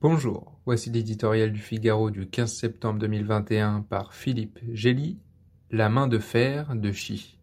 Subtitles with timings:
[0.00, 5.18] Bonjour, voici l'éditorial du Figaro du 15 septembre 2021 par Philippe Gély,
[5.72, 7.36] La main de fer de Xi.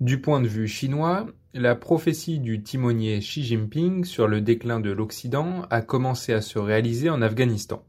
[0.00, 4.90] Du point de vue chinois, la prophétie du timonier Xi Jinping sur le déclin de
[4.90, 7.82] l'Occident a commencé à se réaliser en Afghanistan.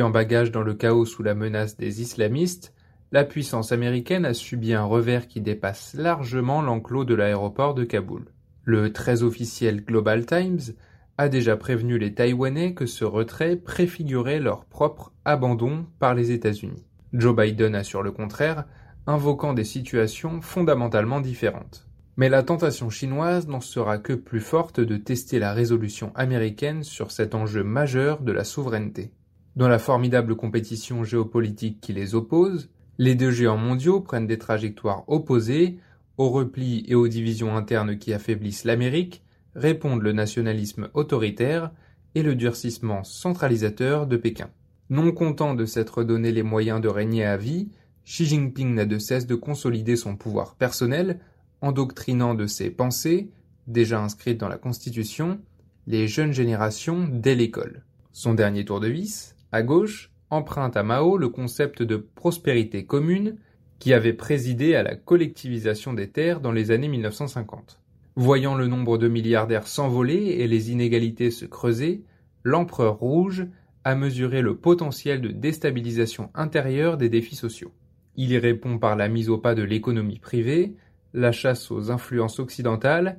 [0.00, 2.72] en bagage dans le chaos sous la menace des islamistes,
[3.12, 8.26] la puissance américaine a subi un revers qui dépasse largement l'enclos de l'aéroport de Kaboul.
[8.62, 10.74] Le très officiel Global Times
[11.18, 16.84] a déjà prévenu les Taïwanais que ce retrait préfigurait leur propre abandon par les États-Unis.
[17.12, 18.64] Joe Biden assure le contraire,
[19.08, 21.88] invoquant des situations fondamentalement différentes.
[22.16, 27.10] Mais la tentation chinoise n'en sera que plus forte de tester la résolution américaine sur
[27.10, 29.10] cet enjeu majeur de la souveraineté.
[29.56, 35.04] Dans la formidable compétition géopolitique qui les oppose, les deux géants mondiaux prennent des trajectoires
[35.06, 35.78] opposées,
[36.18, 39.22] au repli et aux divisions internes qui affaiblissent l'Amérique,
[39.54, 41.70] répondent le nationalisme autoritaire
[42.14, 44.50] et le durcissement centralisateur de Pékin.
[44.90, 47.70] Non content de s'être donné les moyens de régner à vie,
[48.04, 51.20] Xi Jinping n'a de cesse de consolider son pouvoir personnel,
[51.62, 53.30] endoctrinant de ses pensées,
[53.66, 55.40] déjà inscrites dans la Constitution,
[55.86, 57.82] les jeunes générations dès l'école.
[58.12, 63.36] Son dernier tour de vis, à gauche, emprunte à Mao le concept de prospérité commune
[63.78, 67.80] qui avait présidé à la collectivisation des terres dans les années 1950.
[68.16, 72.04] Voyant le nombre de milliardaires s'envoler et les inégalités se creuser,
[72.44, 73.46] l'empereur rouge
[73.84, 77.72] a mesuré le potentiel de déstabilisation intérieure des défis sociaux.
[78.16, 80.74] Il y répond par la mise au pas de l'économie privée,
[81.14, 83.18] la chasse aux influences occidentales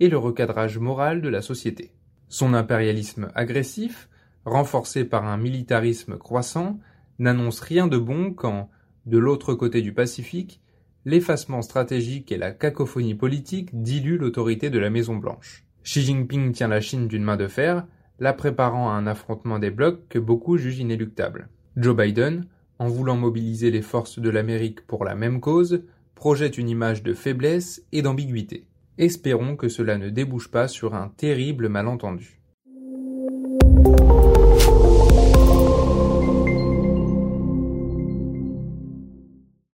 [0.00, 1.92] et le recadrage moral de la société.
[2.28, 4.08] Son impérialisme agressif
[4.44, 6.78] renforcé par un militarisme croissant,
[7.18, 8.70] n'annonce rien de bon quand,
[9.06, 10.60] de l'autre côté du Pacifique,
[11.04, 15.64] l'effacement stratégique et la cacophonie politique diluent l'autorité de la Maison-Blanche.
[15.82, 17.86] Xi Jinping tient la Chine d'une main de fer,
[18.18, 21.48] la préparant à un affrontement des blocs que beaucoup jugent inéluctable.
[21.76, 22.46] Joe Biden,
[22.78, 25.82] en voulant mobiliser les forces de l'Amérique pour la même cause,
[26.14, 28.66] projette une image de faiblesse et d'ambiguïté.
[28.98, 32.40] Espérons que cela ne débouche pas sur un terrible malentendu.